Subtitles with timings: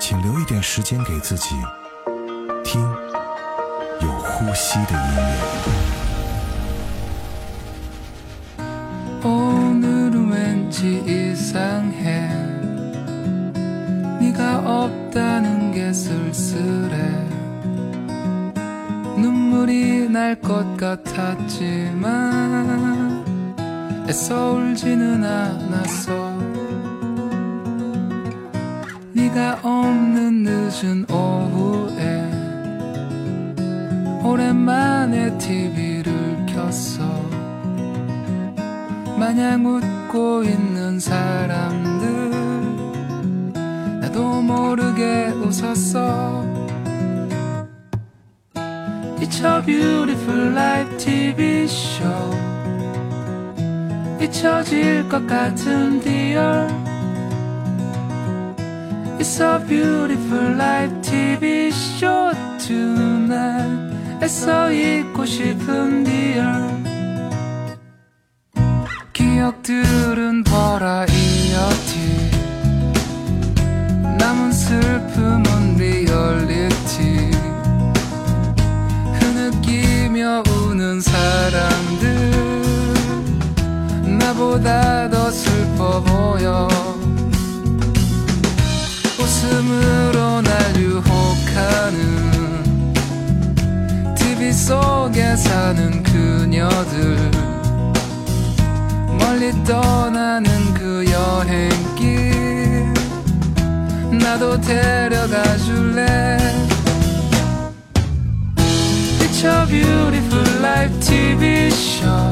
[0.00, 1.56] 请留一点时间给自己，
[2.64, 2.80] 听
[4.00, 5.68] 有呼吸的音乐。
[29.28, 32.30] 네가 없는 늦은 오후에
[34.24, 37.04] 오랜만에 TV를 켰어.
[39.18, 42.30] 마냥 웃고 있는 사람들
[44.00, 46.46] 나도 모르게 웃었어.
[49.20, 52.34] It's a beautiful life TV show.
[54.20, 56.77] 잊혀질 것 같은 디얼.
[59.20, 64.22] It's a beautiful life TV show tonight.
[64.22, 66.68] 애써 잊고 싶은 dear
[69.12, 71.98] 기억들은 버라이어티
[74.18, 77.30] 남은 슬픔은 리얼리티.
[79.14, 82.30] 흐느끼며 우는 사람들.
[84.18, 85.28] 나보다 더
[89.68, 91.98] 웃음으로 날 유혹하는
[94.14, 97.30] TV 속에 사는 그녀들
[99.18, 102.94] 멀리 떠나는 그 여행길.
[104.18, 106.38] 나도 데려가 줄래?
[109.20, 112.30] It's a beautiful life TV show.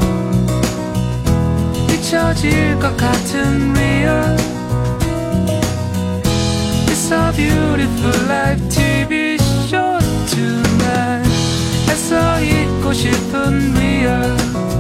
[1.93, 4.56] 잊혀질 것 같은 real
[7.09, 9.97] A beautiful life TV show
[10.27, 11.31] tonight
[11.89, 13.73] 애써 잊고 싶은
[14.57, 14.76] 오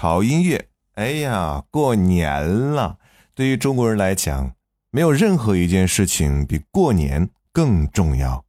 [0.00, 0.70] 潮音乐。
[0.94, 2.96] 哎呀，过年了，
[3.34, 4.54] 对于中国人来讲，
[4.90, 8.46] 没有任何一件事情比过年更重要。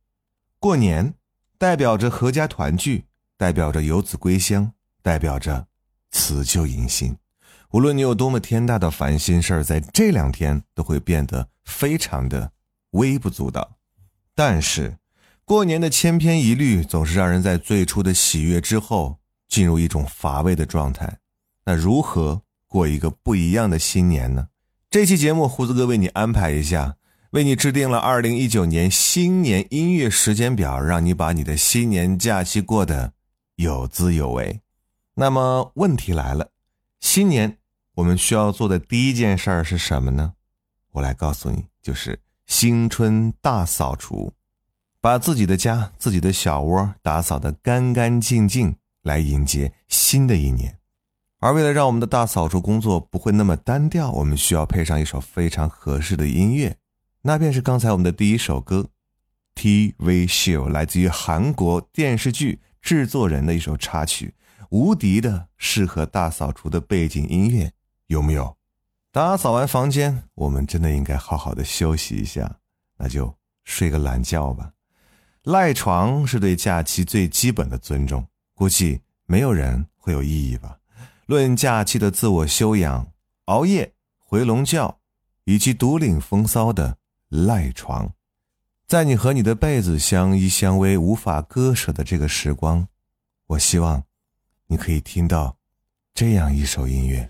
[0.59, 1.13] 过年
[1.57, 3.03] 代表着阖家团聚，
[3.35, 5.67] 代表着游子归乡，代表着
[6.11, 7.17] 辞旧迎新。
[7.71, 12.53] 无论你有多么天大的烦心事儿，在这两天都会变得非常的
[12.91, 13.75] 微不足道。
[14.33, 14.95] 但是，
[15.43, 19.17] 过年的千篇一律，总是让人在最初的喜悦之后，
[19.49, 21.17] 进入一种乏味的状态。
[21.65, 24.47] 那如何过一个不一样的新年呢？
[24.89, 26.95] 这期节目，胡子哥为你安排一下，
[27.31, 33.13] 为你制定了二零一九年新年音乐时间表，让你把你的新年假期过得
[33.55, 34.61] 有滋有味。
[35.15, 36.49] 那么问题来了，
[36.99, 37.57] 新年
[37.95, 40.33] 我们需要做的第一件事儿是什么呢？
[40.91, 44.33] 我来告诉你，就是新春大扫除，
[44.99, 50.80] 把自己的家、自己的小窝打扫得干干净净，来迎接新的一年。
[51.41, 56.77] 而为了让我们的大扫除工作不会那么单调，我们需要配上一首非常合适的音乐，
[57.23, 58.87] 那便是刚才我们的第一首歌
[59.59, 64.35] 《TV Show》，来自于韩国电视剧制作人的一首插曲，
[64.69, 67.71] 无敌的适合大扫除的背景音乐，
[68.05, 68.55] 有没有？
[69.11, 72.57] 打扫完房间，我们真的应该好好的休息一下，
[72.99, 74.71] 那就睡个懒觉吧。
[75.45, 78.23] 赖床是对假期最基本的尊重，
[78.53, 80.77] 估计没有人会有异议吧。
[81.25, 83.11] 论假期的自我修养，
[83.45, 84.99] 熬夜、回笼觉，
[85.45, 86.97] 以及独领风骚的
[87.29, 88.13] 赖床，
[88.87, 92.87] 在你和你的被子相依相偎、无法割舍的这个时光，
[93.47, 94.03] 我希望
[94.67, 95.55] 你可以听到
[96.13, 97.29] 这样一首音乐。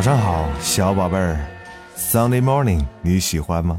[0.00, 1.38] 早上好，小宝贝儿。
[1.94, 3.78] Sunday morning，你喜欢吗？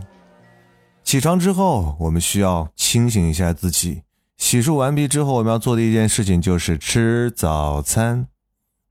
[1.03, 4.03] 起床之后，我们需要清醒一下自己。
[4.37, 8.27] 洗漱完毕之后，我们要做的一件事情就是吃早餐。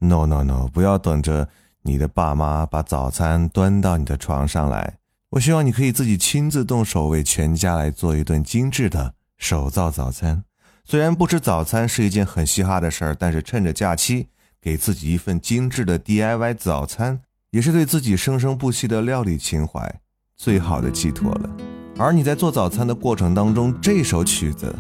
[0.01, 1.49] No No No，不要等着
[1.83, 4.95] 你的爸妈把早餐端到你的床上来。
[5.29, 10.43] 我希望你可以自己亲自动手为全家来做一顿精致的手造早餐。
[10.85, 14.27] 虽然不吃早餐是一件很嘻哈的事儿，但是趁着假期，
[14.63, 20.01] 给自己一份精致的 DIY 早餐，也是对自己生生不息的料理情怀
[20.37, 21.51] 最好的寄托了。
[21.99, 24.75] 而你在做早餐的过程当中，这首曲子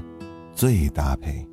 [0.55, 1.50] 最搭配。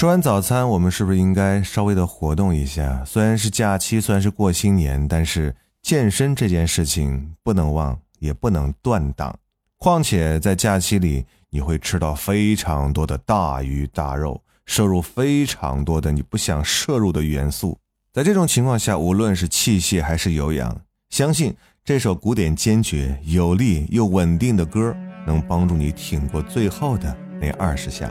[0.00, 3.04] 吃完早餐，我们是不是应该稍微的活动一下？
[3.04, 9.38] 虽然是假期，虽然是过新年，但是健身这件事情不能忘，也不能断档。
[9.76, 17.76] 况且在假期里，你会吃到非常多的大鱼大肉，摄入非常多的你不想摄入的元素。
[18.10, 20.80] 在这种情况下，无论是器械还是有氧，
[21.10, 21.54] 相信
[21.84, 28.10] 这首古典坚决、有力又稳定的歌，能帮助你挺过最后的那二十下。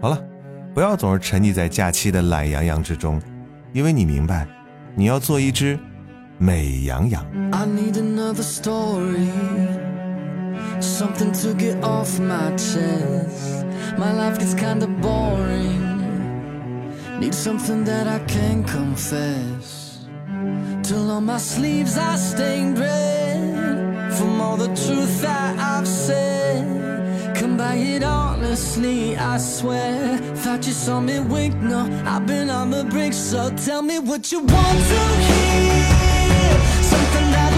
[0.00, 0.18] 好了。
[0.74, 3.20] 不要总是沉溺在假期的懒洋洋之中，
[3.72, 4.46] 因为你明白，
[4.94, 5.78] 你要做一只
[6.38, 7.24] 美羊羊。
[7.50, 9.28] I need another story,
[10.80, 13.64] something to get off my chest.
[13.96, 15.88] My life gets kinda boring.
[17.20, 19.96] Need something that I can confess.
[20.84, 23.07] Till on my sleeves I stained red
[28.78, 30.18] honestly, I swear.
[30.36, 34.30] Thought you saw me wink, no, I've been on the brink, so tell me what
[34.32, 36.60] you want to hear.
[36.82, 37.57] Something that'll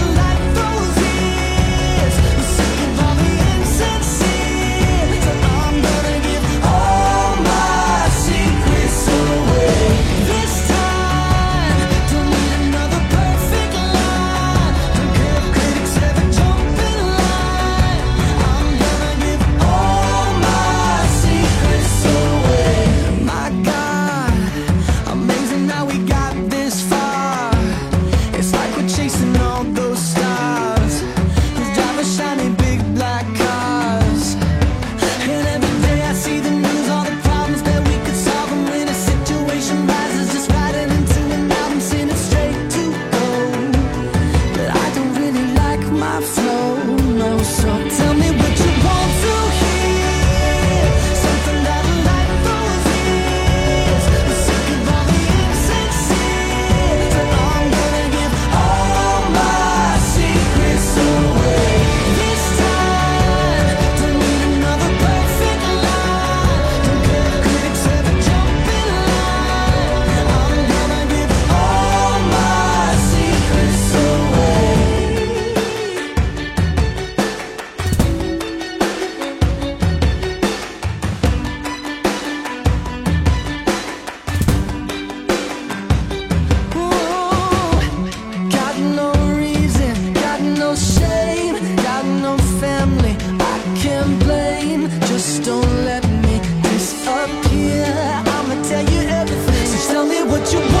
[100.31, 100.80] what you want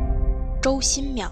[0.61, 1.27] 周新淼。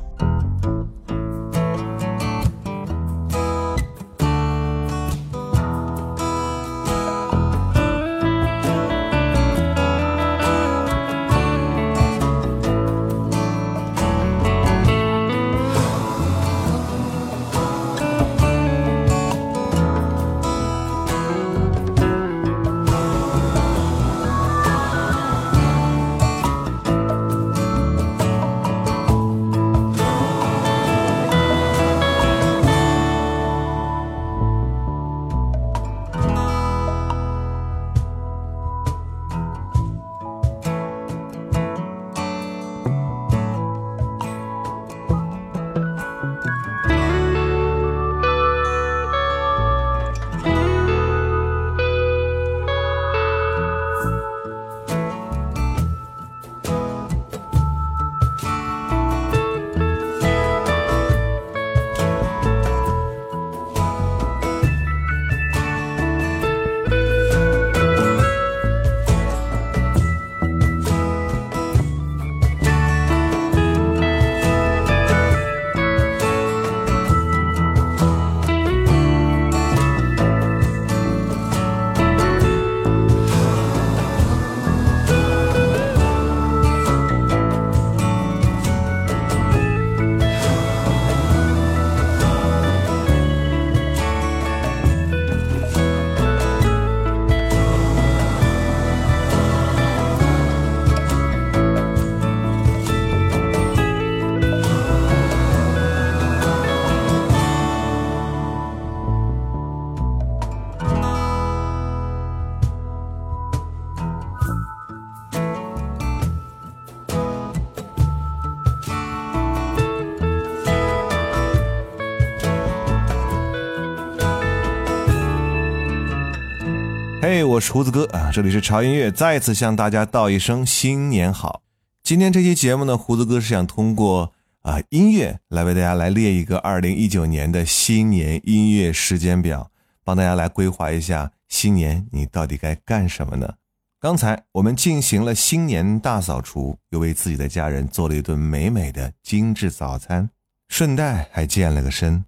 [127.32, 131.62] 嘿，我是胡子哥啊，这里是潮音乐，再次向大家道一声新年好。
[132.02, 139.70] 今天这期节目呢，胡子哥是想通过啊音乐来为大家来列一个二零一九年的新年音乐时间表，
[140.04, 143.54] 帮大家来规划一下新年你到底该干什么呢？
[144.00, 150.28] 刚才我们进行了新年大扫除，又为自己的家人做了一顿美美的精致早餐，
[150.68, 152.26] 顺带还健了个身。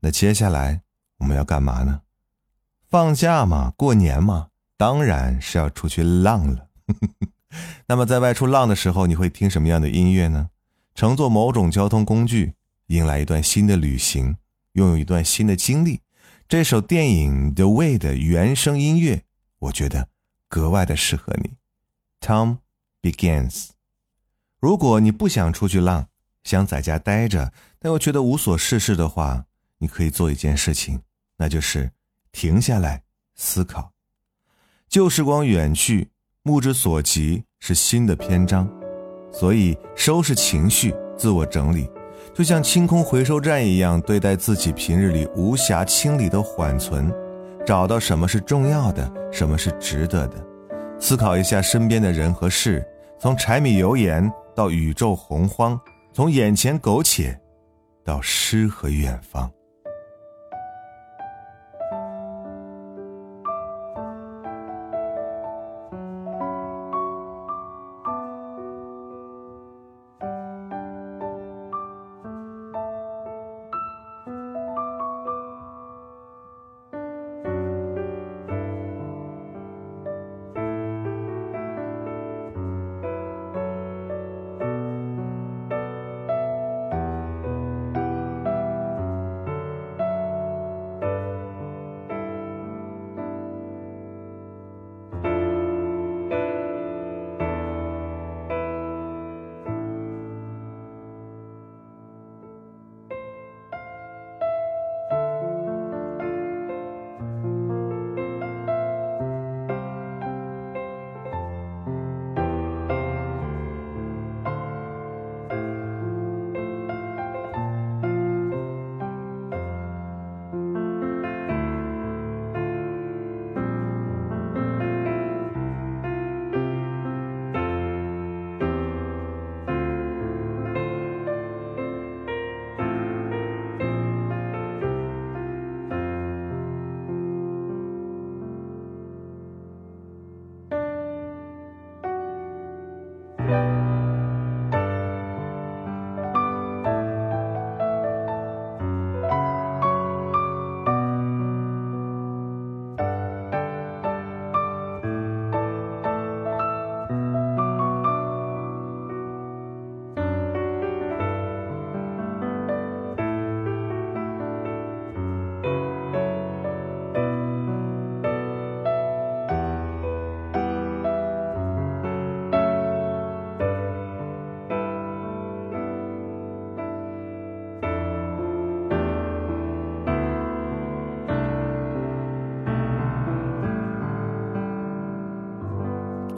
[0.00, 0.80] 那接下来
[1.18, 2.00] 我们要干嘛呢？
[2.90, 6.66] 放假嘛，过年嘛，当然是要出去浪了。
[7.86, 10.50] 那么在外出浪的时候，你会听什么样的音乐呢？
[10.96, 12.54] 乘坐某种交通工具，
[12.88, 14.34] 迎来一段新的旅行，
[14.72, 16.00] 拥有一段新的经历。
[16.48, 19.22] 这首电影《The Way》的原声音乐，
[19.60, 20.08] 我觉得
[20.48, 21.52] 格外的适合你。
[22.20, 22.58] Tom
[23.00, 23.68] begins。
[24.58, 26.08] 如果你不想出去浪，
[26.42, 29.44] 想在家待着，但又觉得无所事事的话，
[29.78, 31.02] 你可以做一件事情，
[31.36, 31.92] 那就是。
[32.32, 33.02] 停下来
[33.34, 33.92] 思考，
[34.88, 36.08] 旧时光远去，
[36.42, 38.68] 目之所及是新的篇章，
[39.32, 41.90] 所以收拾情绪，自我整理，
[42.34, 47.12] 就像清空回收站一样，对待自己平日里无暇清理的缓存，
[47.66, 50.46] 找到什么是重要的，什么是值得的，
[50.98, 52.86] 思考一下身边的人和事，
[53.18, 55.78] 从柴米油盐到宇宙洪荒，
[56.12, 57.38] 从眼前苟且
[58.04, 59.50] 到诗和远方。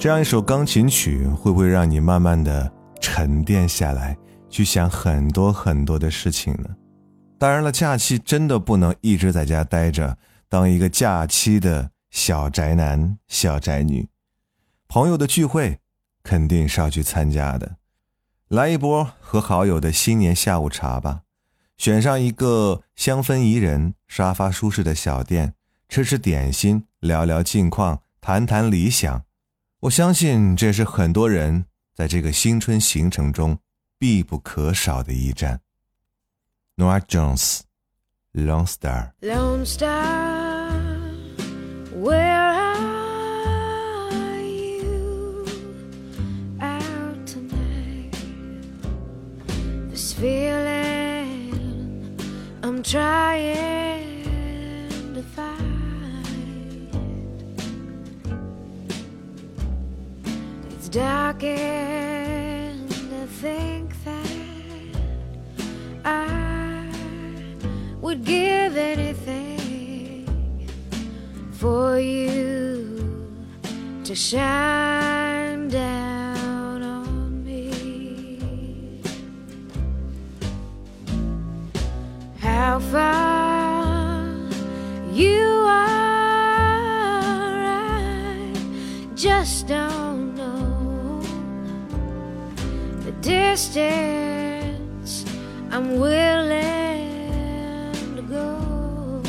[0.03, 2.69] 这样一首钢琴曲会不会让你慢慢的
[3.01, 4.19] 沉淀下来，
[4.51, 6.69] 去想很多很多的事情呢？
[7.39, 14.09] 当然了，假期真的不能一直在家待着，当一个假期的小宅男、小宅女。
[14.89, 15.79] 朋友的聚会
[16.25, 17.77] 肯定是要去参加的，
[18.49, 21.21] 来一波和好友的新年下午茶吧。
[21.77, 25.55] 选上一个香氛宜人、沙发舒适的小店，
[25.89, 29.23] 吃吃点心，聊聊近况，谈谈理想。
[29.83, 33.59] 我相信这是很多人在这个新春行程中
[33.99, 35.61] 必不可少的一站。
[36.77, 37.63] Noah Jones,
[38.33, 39.11] Lone Star.
[39.23, 40.71] Lone Star,
[42.01, 45.45] where are you
[46.61, 48.15] out tonight?
[49.91, 51.51] This feeling
[52.63, 53.82] I'm trying
[60.93, 64.27] dark and to think that
[66.05, 66.87] I
[68.03, 70.29] would give anything
[71.53, 73.41] for you
[74.05, 75.22] to shine
[93.53, 95.27] distance
[95.71, 96.57] I'm willing
[98.17, 99.23] to go.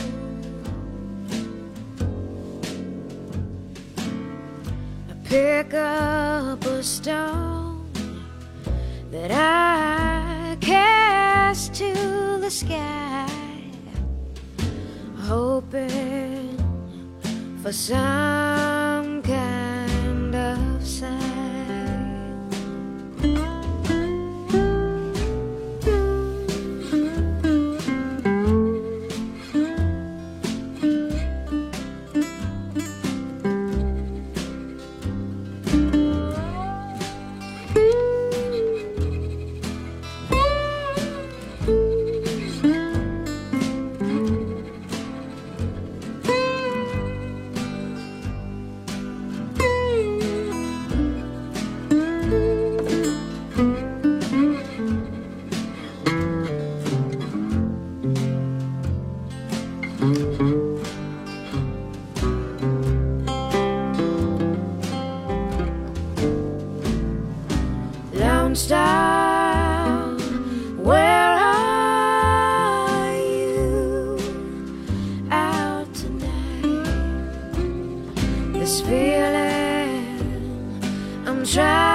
[5.10, 7.92] I pick up a stone
[9.12, 11.94] that I cast to
[12.40, 13.28] the sky,
[15.18, 16.58] hoping
[17.62, 18.73] for some
[78.64, 80.08] This feeling
[81.28, 81.93] I'm trying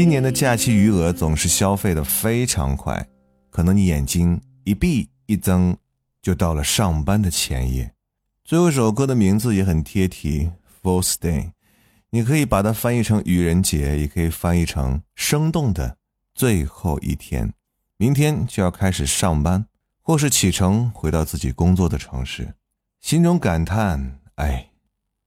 [0.00, 3.06] 今年的假期余额总是消费的非常快，
[3.50, 5.76] 可能你眼睛一闭一睁，
[6.22, 7.92] 就到了上班的前夜。
[8.42, 10.50] 最后一首歌的名字也很贴题
[10.82, 11.50] ，Fourth Day，
[12.08, 15.98] 你可以把它翻译成愚人节，也可以翻译成生动的
[16.34, 17.52] 最后一天。
[17.98, 19.66] 明天就要开始上班，
[20.00, 22.54] 或是启程回到自己工作的城市，
[23.02, 24.70] 心中感叹：哎，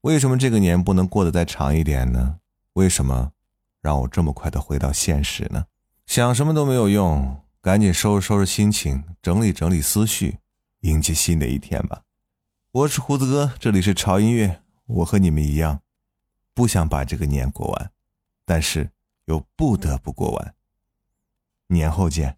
[0.02, 2.38] 为什么这个年不能过得再长一点呢？
[2.74, 3.34] 为什么
[3.84, 5.66] 让我这么快的回到现实呢？
[6.06, 10.38] 想什么都没有用，赶紧收拾收拾心情，整理整理思绪，
[10.80, 12.04] 迎接新的一天吧。
[12.72, 14.62] 我是胡子哥，这里是潮音乐。
[14.86, 15.82] 我和你们一样，
[16.54, 17.92] 不想把这个年过完，
[18.46, 18.90] 但是
[19.26, 20.56] 又不得不过完。
[21.68, 22.38] 年后见。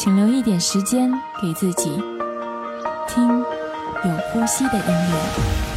[0.00, 1.10] 请留一点时间
[1.42, 2.00] 给自己，
[3.08, 5.67] 听有呼吸的音乐。